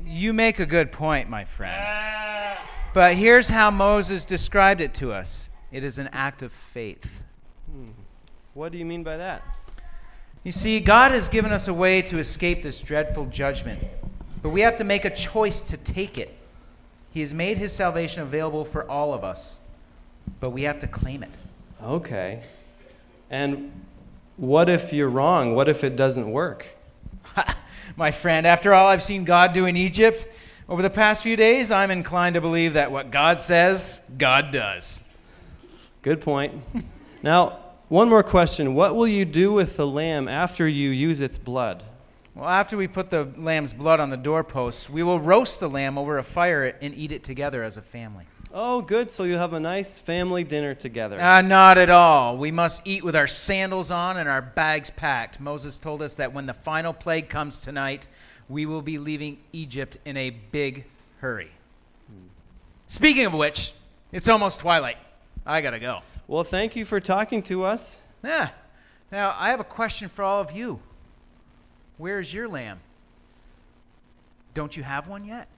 You 0.05 0.33
make 0.33 0.59
a 0.59 0.67
good 0.67 0.93
point, 0.93 1.29
my 1.29 1.45
friend. 1.45 2.59
But 2.95 3.15
here's 3.15 3.49
how 3.49 3.71
Moses 3.71 4.25
described 4.25 4.81
it 4.81 4.95
to 4.95 5.13
us 5.13 5.49
it 5.73 5.85
is 5.85 5.99
an 5.99 6.09
act 6.13 6.43
of 6.43 6.53
faith. 6.53 7.07
What 8.57 8.73
do 8.73 8.79
you 8.79 8.87
mean 8.87 9.03
by 9.03 9.19
that? 9.19 9.43
You 10.43 10.51
see, 10.51 10.81
God 10.81 11.13
has 11.13 11.29
given 11.29 11.53
us 11.53 11.69
a 11.69 11.75
way 11.75 12.01
to 12.01 12.19
escape 12.19 12.63
this 12.63 12.81
dreadful 12.81 13.27
judgment, 13.27 13.85
but 14.43 14.49
we 14.49 14.63
have 14.63 14.79
to 14.79 14.85
make 14.85 15.05
a 15.05 15.15
choice 15.15 15.61
to 15.61 15.77
take 15.77 16.17
it. 16.17 16.35
He 17.11 17.21
has 17.21 17.35
made 17.35 17.59
his 17.59 17.75
salvation 17.75 18.23
available 18.23 18.65
for 18.65 18.91
all 18.91 19.13
of 19.13 19.23
us, 19.23 19.59
but 20.41 20.53
we 20.53 20.63
have 20.63 20.81
to 20.81 20.87
claim 20.87 21.23
it. 21.23 21.29
Okay. 21.83 22.45
And 23.29 23.73
what 24.39 24.71
if 24.71 24.91
you're 24.91 25.11
wrong? 25.11 25.55
What 25.55 25.69
if 25.69 25.85
it 25.85 25.95
doesn't 25.95 26.31
work? 26.31 26.67
My 27.97 28.11
friend, 28.11 28.47
after 28.47 28.73
all 28.73 28.89
I've 28.89 29.03
seen 29.03 29.25
God 29.25 29.53
do 29.53 29.67
in 29.67 29.77
Egypt 29.77 30.27
over 30.67 30.81
the 30.81 30.89
past 30.89 31.23
few 31.23 31.37
days, 31.37 31.71
I'm 31.71 31.91
inclined 31.91 32.33
to 32.37 32.41
believe 32.41 32.73
that 32.73 32.91
what 32.91 33.11
God 33.11 33.39
says, 33.39 34.01
God 34.17 34.51
does. 34.51 35.03
Good 36.01 36.23
point. 36.23 36.55
now, 37.23 37.59
one 37.89 38.09
more 38.09 38.23
question. 38.23 38.75
What 38.75 38.97
will 38.97 39.07
you 39.07 39.25
do 39.25 39.53
with 39.53 39.77
the 39.77 39.87
lamb 39.87 40.29
after 40.29 40.67
you 40.67 40.91
use 40.91 41.21
its 41.21 41.39
blood? 41.39 41.85
Well, 42.35 42.49
after 42.49 42.77
we 42.77 42.87
put 42.87 43.11
the 43.11 43.29
lamb's 43.37 43.73
blood 43.73 43.99
on 43.99 44.11
the 44.11 44.17
doorposts, 44.17 44.91
we 44.91 45.03
will 45.03 45.21
roast 45.21 45.61
the 45.61 45.71
lamb 45.71 45.97
over 45.97 46.19
a 46.19 46.23
fire 46.23 46.77
and 46.83 46.95
eat 46.95 47.13
it 47.13 47.25
together 47.25 47.63
as 47.63 47.77
a 47.77 47.83
family. 47.83 48.27
Oh, 48.53 48.83
good. 48.83 49.11
So 49.11 49.25
you'll 49.25 49.39
have 49.39 49.53
a 49.53 49.61
nice 49.61 49.99
family 49.99 50.45
dinner 50.45 50.75
together. 50.75 51.21
Uh, 51.21 51.41
not 51.43 51.79
at 51.79 51.91
all. 51.91 52.37
We 52.37 52.51
must 52.51 52.83
eat 52.85 53.05
with 53.05 53.17
our 53.17 53.27
sandals 53.27 53.91
on 53.91 54.17
and 54.17 54.29
our 54.29 54.43
bags 54.43 54.91
packed. 54.91 55.41
Moses 55.41 55.79
told 55.79 56.03
us 56.03 56.15
that 56.17 56.33
when 56.33 56.47
the 56.47 56.55
final 56.55 56.93
plague 56.93 57.29
comes 57.29 57.59
tonight, 57.59 58.07
we 58.49 58.67
will 58.67 58.83
be 58.83 58.99
leaving 58.99 59.39
Egypt 59.53 59.99
in 60.05 60.17
a 60.17 60.31
big 60.31 60.85
hurry. 61.19 61.51
Speaking 62.87 63.27
of 63.27 63.35
which, 63.35 63.73
it's 64.13 64.29
almost 64.29 64.61
twilight. 64.61 64.99
I 65.45 65.61
gotta 65.61 65.81
go. 65.81 66.01
Well, 66.29 66.45
thank 66.45 66.75
you 66.77 66.85
for 66.85 67.01
talking 67.01 67.43
to 67.45 67.65
us. 67.65 68.01
Yeah. 68.25 68.51
Now, 69.13 69.35
I 69.39 69.51
have 69.51 69.61
a 69.61 69.65
question 69.65 70.09
for 70.09 70.25
all 70.25 70.41
of 70.41 70.51
you. 70.53 70.81
Where's 71.99 72.33
your 72.33 72.49
lamb? 72.49 72.81
Don't 74.53 74.77
you 74.77 74.83
have 74.83 75.07
one 75.07 75.25
yet? 75.25 75.49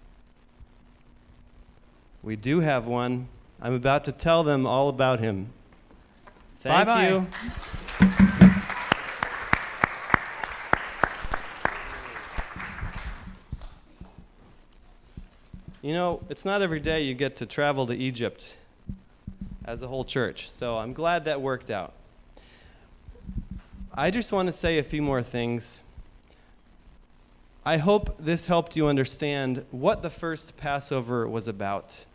We 2.22 2.36
do 2.36 2.60
have 2.60 2.86
one. 2.86 3.28
I'm 3.60 3.72
about 3.72 4.04
to 4.04 4.12
tell 4.12 4.44
them 4.44 4.66
all 4.66 4.88
about 4.88 5.20
him. 5.20 5.48
Thank 6.58 6.86
Bye-bye. 6.86 7.08
you. 7.08 7.26
You 15.80 15.92
know, 15.94 16.20
it's 16.28 16.44
not 16.44 16.60
every 16.60 16.80
day 16.80 17.02
you 17.02 17.14
get 17.14 17.36
to 17.36 17.46
travel 17.46 17.86
to 17.86 17.94
Egypt 17.94 18.56
as 19.68 19.82
a 19.82 19.86
whole 19.86 20.04
church, 20.04 20.50
so 20.50 20.78
I'm 20.78 20.94
glad 20.94 21.26
that 21.26 21.42
worked 21.42 21.70
out. 21.70 21.92
I 23.92 24.10
just 24.10 24.32
want 24.32 24.46
to 24.46 24.52
say 24.52 24.78
a 24.78 24.82
few 24.82 25.02
more 25.02 25.22
things. 25.22 25.80
I 27.66 27.76
hope 27.76 28.16
this 28.18 28.46
helped 28.46 28.76
you 28.76 28.86
understand 28.86 29.66
what 29.70 30.00
the 30.00 30.08
first 30.08 30.56
Passover 30.56 31.28
was 31.28 31.48
about. 31.48 32.06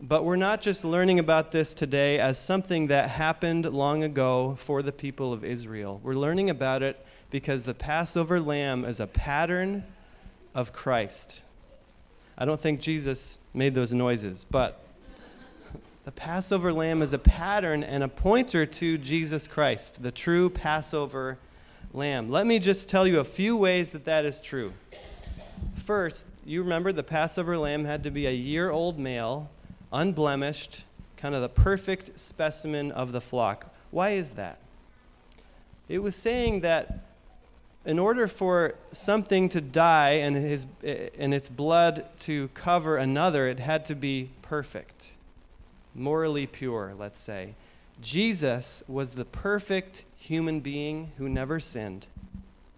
But 0.00 0.24
we're 0.24 0.36
not 0.36 0.60
just 0.60 0.84
learning 0.84 1.18
about 1.18 1.50
this 1.50 1.74
today 1.74 2.20
as 2.20 2.38
something 2.38 2.86
that 2.86 3.10
happened 3.10 3.64
long 3.64 4.04
ago 4.04 4.54
for 4.56 4.82
the 4.82 4.92
people 4.92 5.32
of 5.32 5.42
Israel. 5.42 6.00
We're 6.04 6.14
learning 6.14 6.48
about 6.48 6.80
it 6.80 7.04
because 7.28 7.64
the 7.64 7.74
Passover 7.74 8.38
lamb 8.38 8.84
is 8.84 9.00
a 9.00 9.08
pattern 9.08 9.82
of 10.54 10.72
Christ. 10.72 11.42
I 12.38 12.44
don't 12.44 12.60
think 12.60 12.80
Jesus 12.80 13.40
made 13.52 13.74
those 13.74 13.92
noises, 13.92 14.46
but 14.48 14.85
the 16.06 16.12
Passover 16.12 16.72
lamb 16.72 17.02
is 17.02 17.12
a 17.12 17.18
pattern 17.18 17.82
and 17.82 18.04
a 18.04 18.08
pointer 18.08 18.64
to 18.64 18.96
Jesus 18.96 19.48
Christ, 19.48 20.04
the 20.04 20.12
true 20.12 20.48
Passover 20.48 21.36
lamb. 21.92 22.30
Let 22.30 22.46
me 22.46 22.60
just 22.60 22.88
tell 22.88 23.08
you 23.08 23.18
a 23.18 23.24
few 23.24 23.56
ways 23.56 23.90
that 23.90 24.04
that 24.04 24.24
is 24.24 24.40
true. 24.40 24.72
First, 25.74 26.26
you 26.44 26.62
remember 26.62 26.92
the 26.92 27.02
Passover 27.02 27.58
lamb 27.58 27.86
had 27.86 28.04
to 28.04 28.12
be 28.12 28.28
a 28.28 28.32
year 28.32 28.70
old 28.70 29.00
male, 29.00 29.50
unblemished, 29.92 30.84
kind 31.16 31.34
of 31.34 31.42
the 31.42 31.48
perfect 31.48 32.20
specimen 32.20 32.92
of 32.92 33.10
the 33.10 33.20
flock. 33.20 33.74
Why 33.90 34.10
is 34.10 34.34
that? 34.34 34.60
It 35.88 35.98
was 36.04 36.14
saying 36.14 36.60
that 36.60 37.00
in 37.84 37.98
order 37.98 38.28
for 38.28 38.76
something 38.92 39.48
to 39.48 39.60
die 39.60 40.10
and, 40.10 40.36
his, 40.36 40.68
and 41.18 41.34
its 41.34 41.48
blood 41.48 42.04
to 42.20 42.46
cover 42.54 42.96
another, 42.96 43.48
it 43.48 43.58
had 43.58 43.84
to 43.86 43.96
be 43.96 44.30
perfect, 44.40 45.14
morally 45.96 46.46
pure, 46.46 46.94
let's 46.98 47.18
say. 47.20 47.54
Jesus 48.00 48.82
was 48.86 49.14
the 49.14 49.24
perfect 49.24 50.04
human 50.18 50.60
being 50.60 51.12
who 51.18 51.28
never 51.28 51.58
sinned, 51.58 52.06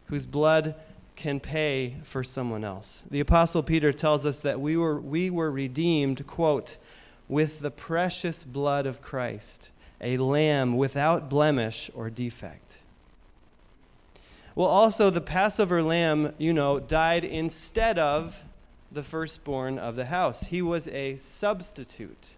whose 0.06 0.26
blood 0.26 0.74
can 1.16 1.40
pay 1.40 1.96
for 2.04 2.22
someone 2.22 2.62
else. 2.62 3.02
The 3.10 3.20
apostle 3.20 3.62
Peter 3.64 3.92
tells 3.92 4.24
us 4.24 4.40
that 4.42 4.60
we 4.60 4.76
were 4.76 5.00
we 5.00 5.30
were 5.30 5.50
redeemed, 5.50 6.26
quote, 6.26 6.76
with 7.28 7.60
the 7.60 7.72
precious 7.72 8.44
blood 8.44 8.86
of 8.86 9.02
Christ, 9.02 9.70
a 10.00 10.16
lamb 10.18 10.76
without 10.76 11.28
blemish 11.28 11.90
or 11.94 12.08
defect. 12.08 12.78
Well, 14.54 14.68
also 14.68 15.10
the 15.10 15.20
Passover 15.20 15.82
lamb, 15.82 16.34
you 16.38 16.52
know, 16.52 16.80
died 16.80 17.24
instead 17.24 17.98
of 17.98 18.42
the 18.90 19.02
firstborn 19.02 19.78
of 19.78 19.96
the 19.96 20.06
house. 20.06 20.44
He 20.44 20.62
was 20.62 20.88
a 20.88 21.16
substitute. 21.16 22.34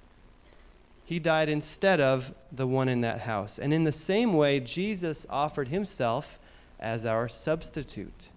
He 1.10 1.18
died 1.18 1.48
instead 1.48 2.00
of 2.00 2.32
the 2.52 2.68
one 2.68 2.88
in 2.88 3.00
that 3.00 3.22
house. 3.22 3.58
And 3.58 3.74
in 3.74 3.82
the 3.82 3.90
same 3.90 4.32
way, 4.32 4.60
Jesus 4.60 5.26
offered 5.28 5.66
himself 5.66 6.38
as 6.78 7.04
our 7.04 7.28
substitute. 7.28 8.30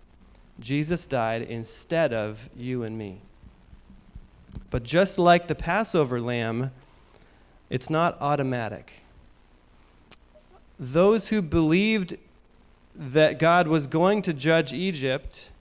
Jesus 0.59 1.05
died 1.05 1.43
instead 1.43 2.13
of 2.13 2.49
you 2.57 2.81
and 2.81 2.97
me. 2.97 3.21
But 4.71 4.81
just 4.81 5.19
like 5.19 5.47
the 5.47 5.53
Passover 5.53 6.19
lamb, 6.19 6.71
it's 7.69 7.91
not 7.91 8.17
automatic. 8.19 9.03
Those 10.79 11.27
who 11.27 11.43
believed 11.43 12.17
that 12.95 13.37
God 13.37 13.67
was 13.67 13.85
going 13.85 14.23
to 14.23 14.33
judge 14.33 14.73
Egypt 14.73 15.51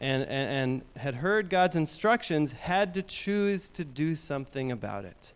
and, 0.00 0.24
and, 0.24 0.50
and, 0.50 0.82
had 1.00 1.14
heard 1.14 1.48
God's 1.48 1.76
instructions 1.76 2.54
had 2.54 2.92
to 2.94 3.02
choose 3.02 3.68
to 3.68 3.84
do 3.84 4.16
something 4.16 4.72
about 4.72 5.04
it. 5.04 5.32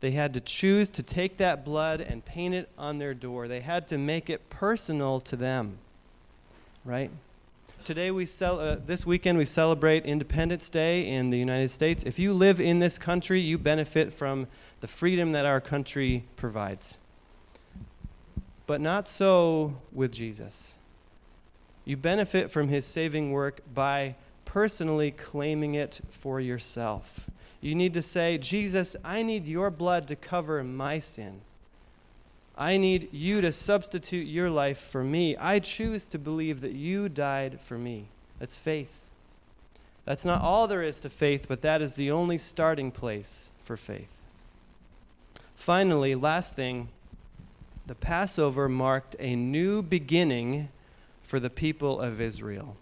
They 0.00 0.12
had 0.12 0.32
to 0.34 0.40
choose 0.40 0.88
to 0.90 1.02
take 1.02 1.36
that 1.36 1.64
blood 1.64 2.00
and 2.00 2.24
paint 2.24 2.54
it 2.54 2.68
on 2.78 2.98
their 2.98 3.14
door. 3.14 3.48
They 3.48 3.60
had 3.60 3.86
to 3.88 3.98
make 3.98 4.30
it 4.30 4.48
personal 4.48 5.20
to 5.20 5.36
them. 5.36 5.78
Right? 6.84 7.10
Today 7.84 8.10
we 8.10 8.24
cel- 8.26 8.60
uh, 8.60 8.76
this 8.86 9.04
weekend 9.04 9.36
we 9.36 9.44
celebrate 9.44 10.04
Independence 10.04 10.70
Day 10.70 11.06
in 11.06 11.30
the 11.30 11.38
United 11.38 11.70
States. 11.70 12.04
If 12.04 12.18
you 12.18 12.32
live 12.32 12.60
in 12.60 12.78
this 12.78 12.98
country, 12.98 13.40
you 13.40 13.58
benefit 13.58 14.12
from 14.12 14.46
the 14.80 14.86
freedom 14.86 15.32
that 15.32 15.44
our 15.44 15.60
country 15.60 16.24
provides. 16.36 16.96
But 18.66 18.80
not 18.80 19.08
so 19.08 19.74
with 19.92 20.12
Jesus. 20.12 20.76
You 21.84 21.96
benefit 21.96 22.50
from 22.50 22.68
his 22.68 22.86
saving 22.86 23.32
work 23.32 23.60
by 23.74 24.14
personally 24.44 25.10
claiming 25.10 25.74
it 25.74 26.00
for 26.10 26.40
yourself. 26.40 27.28
You 27.60 27.74
need 27.74 27.94
to 27.94 28.02
say, 28.02 28.38
Jesus, 28.38 28.96
I 29.04 29.22
need 29.22 29.46
your 29.46 29.70
blood 29.70 30.08
to 30.08 30.16
cover 30.16 30.62
my 30.64 30.98
sin. 30.98 31.42
I 32.56 32.76
need 32.76 33.12
you 33.12 33.40
to 33.40 33.52
substitute 33.52 34.26
your 34.26 34.50
life 34.50 34.78
for 34.78 35.02
me. 35.02 35.36
I 35.36 35.58
choose 35.58 36.06
to 36.08 36.18
believe 36.18 36.60
that 36.60 36.72
you 36.72 37.08
died 37.08 37.60
for 37.60 37.78
me. 37.78 38.06
That's 38.38 38.56
faith. 38.58 39.06
That's 40.04 40.24
not 40.24 40.42
all 40.42 40.66
there 40.66 40.82
is 40.82 41.00
to 41.00 41.10
faith, 41.10 41.46
but 41.48 41.62
that 41.62 41.80
is 41.82 41.94
the 41.94 42.10
only 42.10 42.38
starting 42.38 42.90
place 42.90 43.48
for 43.62 43.76
faith. 43.76 44.24
Finally, 45.54 46.14
last 46.14 46.56
thing, 46.56 46.88
the 47.86 47.94
Passover 47.94 48.68
marked 48.68 49.16
a 49.18 49.36
new 49.36 49.82
beginning 49.82 50.68
for 51.22 51.38
the 51.38 51.50
people 51.50 52.00
of 52.00 52.20
Israel. 52.20 52.76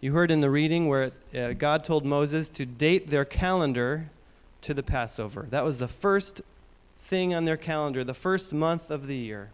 You 0.00 0.12
heard 0.12 0.30
in 0.30 0.40
the 0.40 0.50
reading 0.50 0.86
where 0.86 1.10
uh, 1.36 1.54
God 1.54 1.82
told 1.82 2.06
Moses 2.06 2.48
to 2.50 2.64
date 2.64 3.10
their 3.10 3.24
calendar 3.24 4.10
to 4.62 4.72
the 4.72 4.82
Passover. 4.82 5.48
That 5.50 5.64
was 5.64 5.80
the 5.80 5.88
first 5.88 6.40
thing 7.00 7.34
on 7.34 7.46
their 7.46 7.56
calendar, 7.56 8.04
the 8.04 8.14
first 8.14 8.52
month 8.52 8.92
of 8.92 9.08
the 9.08 9.16
year. 9.16 9.50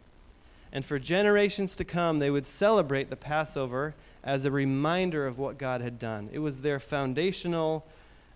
And 0.70 0.84
for 0.84 0.98
generations 0.98 1.76
to 1.76 1.84
come, 1.84 2.18
they 2.18 2.30
would 2.30 2.46
celebrate 2.46 3.08
the 3.08 3.16
Passover 3.16 3.94
as 4.22 4.44
a 4.44 4.50
reminder 4.50 5.26
of 5.26 5.38
what 5.38 5.56
God 5.56 5.80
had 5.80 5.98
done. 5.98 6.28
It 6.30 6.40
was 6.40 6.60
their 6.60 6.78
foundational 6.78 7.86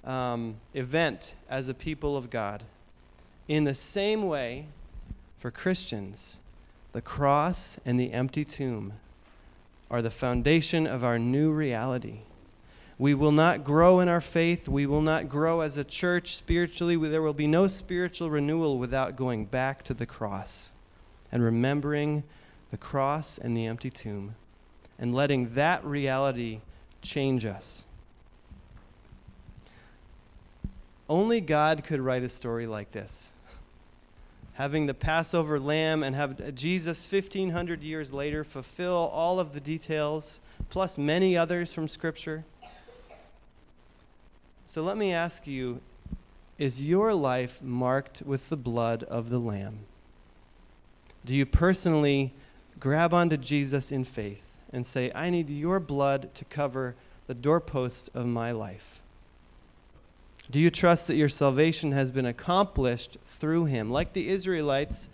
um, 0.04 0.56
event 0.72 1.34
as 1.50 1.68
a 1.68 1.74
people 1.74 2.16
of 2.16 2.30
God. 2.30 2.62
In 3.48 3.64
the 3.64 3.74
same 3.74 4.26
way, 4.26 4.64
for 5.36 5.50
Christians, 5.50 6.38
the 6.92 7.02
cross 7.02 7.78
and 7.84 8.00
the 8.00 8.12
empty 8.12 8.46
tomb 8.46 8.94
are 9.90 10.02
the 10.02 10.10
foundation 10.10 10.86
of 10.86 11.02
our 11.02 11.18
new 11.18 11.52
reality. 11.52 12.20
We 12.98 13.14
will 13.14 13.32
not 13.32 13.62
grow 13.62 14.00
in 14.00 14.08
our 14.08 14.20
faith. 14.20 14.68
We 14.68 14.86
will 14.86 15.00
not 15.00 15.28
grow 15.28 15.60
as 15.60 15.76
a 15.76 15.84
church 15.84 16.36
spiritually. 16.36 16.96
There 16.96 17.22
will 17.22 17.32
be 17.32 17.46
no 17.46 17.68
spiritual 17.68 18.28
renewal 18.28 18.78
without 18.78 19.16
going 19.16 19.46
back 19.46 19.84
to 19.84 19.94
the 19.94 20.06
cross 20.06 20.72
and 21.30 21.42
remembering 21.42 22.24
the 22.70 22.76
cross 22.76 23.38
and 23.38 23.56
the 23.56 23.66
empty 23.66 23.90
tomb 23.90 24.34
and 24.98 25.14
letting 25.14 25.54
that 25.54 25.84
reality 25.84 26.60
change 27.00 27.44
us. 27.44 27.84
Only 31.08 31.40
God 31.40 31.84
could 31.84 32.00
write 32.00 32.22
a 32.22 32.28
story 32.28 32.66
like 32.66 32.92
this 32.92 33.30
having 34.58 34.86
the 34.86 34.94
Passover 34.94 35.60
lamb 35.60 36.02
and 36.02 36.16
have 36.16 36.52
Jesus 36.52 37.06
1500 37.08 37.80
years 37.80 38.12
later 38.12 38.42
fulfill 38.42 39.08
all 39.12 39.38
of 39.38 39.52
the 39.52 39.60
details, 39.60 40.40
plus 40.68 40.98
many 40.98 41.36
others 41.36 41.72
from 41.72 41.86
Scripture. 41.86 42.44
So 44.66 44.82
let 44.82 44.96
me 44.96 45.12
ask 45.12 45.46
you 45.46 45.80
is 46.58 46.82
your 46.82 47.14
life 47.14 47.62
marked 47.62 48.22
with 48.26 48.48
the 48.48 48.56
blood 48.56 49.04
of 49.04 49.30
the 49.30 49.38
Lamb? 49.38 49.78
Do 51.24 51.36
you 51.36 51.46
personally 51.46 52.34
grab 52.80 53.14
onto 53.14 53.36
Jesus 53.36 53.92
in 53.92 54.02
faith 54.02 54.58
and 54.72 54.84
say, 54.84 55.12
I 55.14 55.30
need 55.30 55.48
your 55.48 55.78
blood 55.78 56.34
to 56.34 56.44
cover 56.44 56.96
the 57.28 57.34
doorposts 57.34 58.08
of 58.08 58.26
my 58.26 58.50
life? 58.50 59.00
Do 60.50 60.58
you 60.58 60.70
trust 60.70 61.06
that 61.06 61.16
your 61.16 61.28
salvation 61.28 61.92
has 61.92 62.10
been 62.10 62.24
accomplished 62.24 63.18
through 63.26 63.66
him? 63.66 63.90
Like 63.90 64.14
the 64.14 64.28
Israelites, 64.28 65.08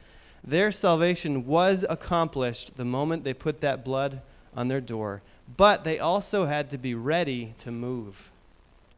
their 0.44 0.70
salvation 0.70 1.46
was 1.46 1.84
accomplished 1.88 2.76
the 2.76 2.84
moment 2.84 3.24
they 3.24 3.34
put 3.34 3.60
that 3.60 3.84
blood 3.84 4.20
on 4.56 4.68
their 4.68 4.80
door. 4.80 5.22
But 5.56 5.84
they 5.84 5.98
also 5.98 6.46
had 6.46 6.70
to 6.70 6.78
be 6.78 6.94
ready 6.94 7.54
to 7.58 7.72
move, 7.72 8.30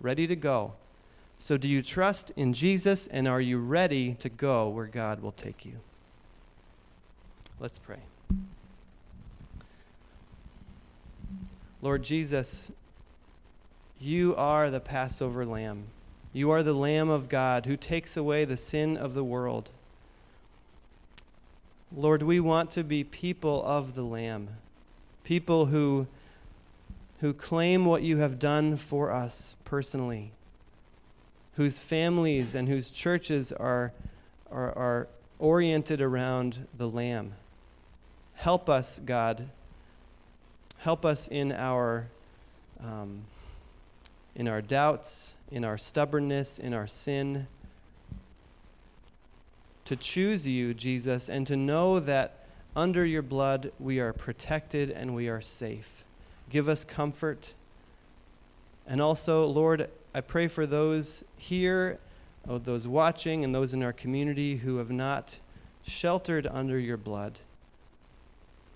ready 0.01 0.27
to 0.27 0.37
go. 0.37 0.75
So, 1.39 1.57
do 1.57 1.69
you 1.69 1.83
trust 1.83 2.33
in 2.37 2.53
Jesus 2.53 3.07
and 3.07 3.29
are 3.29 3.41
you 3.41 3.59
ready 3.59 4.15
to 4.21 4.29
go 4.29 4.69
where 4.69 4.87
God 4.87 5.21
will 5.21 5.33
take 5.33 5.65
you? 5.65 5.75
Let's 7.61 7.79
pray. 7.79 7.99
Lord 11.83 12.03
Jesus, 12.03 12.71
you 14.01 14.35
are 14.37 14.71
the 14.71 14.81
Passover 14.81 15.45
lamb. 15.45 15.85
You 16.37 16.51
are 16.51 16.63
the 16.63 16.75
Lamb 16.75 17.09
of 17.09 17.31
God 17.31 17.65
who 17.65 17.79
takes 17.79 18.15
away 18.15 18.45
the 18.45 18.59
sin 18.59 18.99
of 18.99 19.15
the 19.15 19.25
world. 19.25 19.71
Lord, 21.91 22.23
we 22.23 22.41
want 22.41 22.71
to 22.73 22.85
be 22.85 23.05
people 23.05 23.65
of 23.65 23.95
the 23.95 24.03
Lamb, 24.03 24.49
people 25.25 25.65
who, 25.65 26.07
who 27.21 27.33
claim 27.33 27.87
what 27.87 28.03
you 28.03 28.19
have 28.19 28.39
done 28.39 28.77
for 28.77 29.11
us 29.11 29.57
personally, 29.65 30.31
whose 31.55 31.81
families 31.81 32.55
and 32.55 32.69
whose 32.69 32.91
churches 32.91 33.51
are, 33.51 33.93
are, 34.51 34.77
are 34.77 35.09
oriented 35.39 36.03
around 36.03 36.67
the 36.77 36.87
Lamb. 36.87 37.33
Help 38.35 38.69
us, 38.69 38.99
God. 38.99 39.49
Help 40.81 41.07
us 41.07 41.29
in 41.29 41.51
our, 41.51 42.09
um, 42.85 43.23
in 44.35 44.47
our 44.47 44.61
doubts 44.61 45.33
in 45.51 45.65
our 45.65 45.79
stubbornness, 45.79 46.59
in 46.59 46.75
our 46.75 46.87
sin, 46.87 47.47
to 49.85 49.97
choose 49.97 50.47
you, 50.47 50.75
Jesus, 50.75 51.29
and 51.29 51.47
to 51.47 51.57
know 51.57 52.01
that 52.01 52.47
under 52.75 53.05
your 53.07 53.23
blood 53.23 53.73
we 53.79 54.01
are 54.01 54.13
protected 54.13 54.91
and 54.91 55.15
we 55.15 55.29
are 55.29 55.41
safe. 55.41 56.05
Give 56.51 56.69
us 56.69 56.85
comfort. 56.85 57.55
And 58.87 59.01
also, 59.01 59.47
Lord, 59.47 59.89
I 60.15 60.21
pray 60.21 60.49
for 60.49 60.67
those 60.67 61.25
here, 61.37 61.99
oh, 62.49 62.59
those 62.59 62.87
watching, 62.87 63.45
and 63.45 63.55
those 63.55 63.73
in 63.73 63.83
our 63.83 63.93
community 63.93 64.57
who 64.57 64.79
have 64.79 64.91
not 64.91 65.39
sheltered 65.83 66.47
under 66.47 66.79
your 66.79 66.97
blood. 66.97 67.39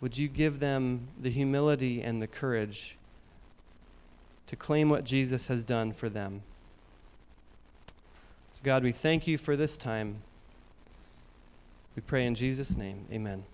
Would 0.01 0.17
you 0.17 0.29
give 0.29 0.61
them 0.61 1.09
the 1.21 1.31
humility 1.31 2.03
and 2.03 2.23
the 2.23 2.27
courage 2.27 2.97
to 4.47 4.57
claim 4.57 4.89
what 4.89 5.05
Jesus 5.05 5.49
has 5.49 5.63
done 5.63 5.93
for 5.93 6.09
them? 6.09 6.43
God, 8.63 8.85
we 8.85 8.93
thank 8.93 9.27
you 9.27 9.39
for 9.39 9.57
this 9.57 9.77
time. 9.77 10.23
We 11.97 12.03
pray 12.03 12.27
in 12.27 12.35
Jesus' 12.35 12.77
name. 12.77 13.07
Amen. 13.11 13.45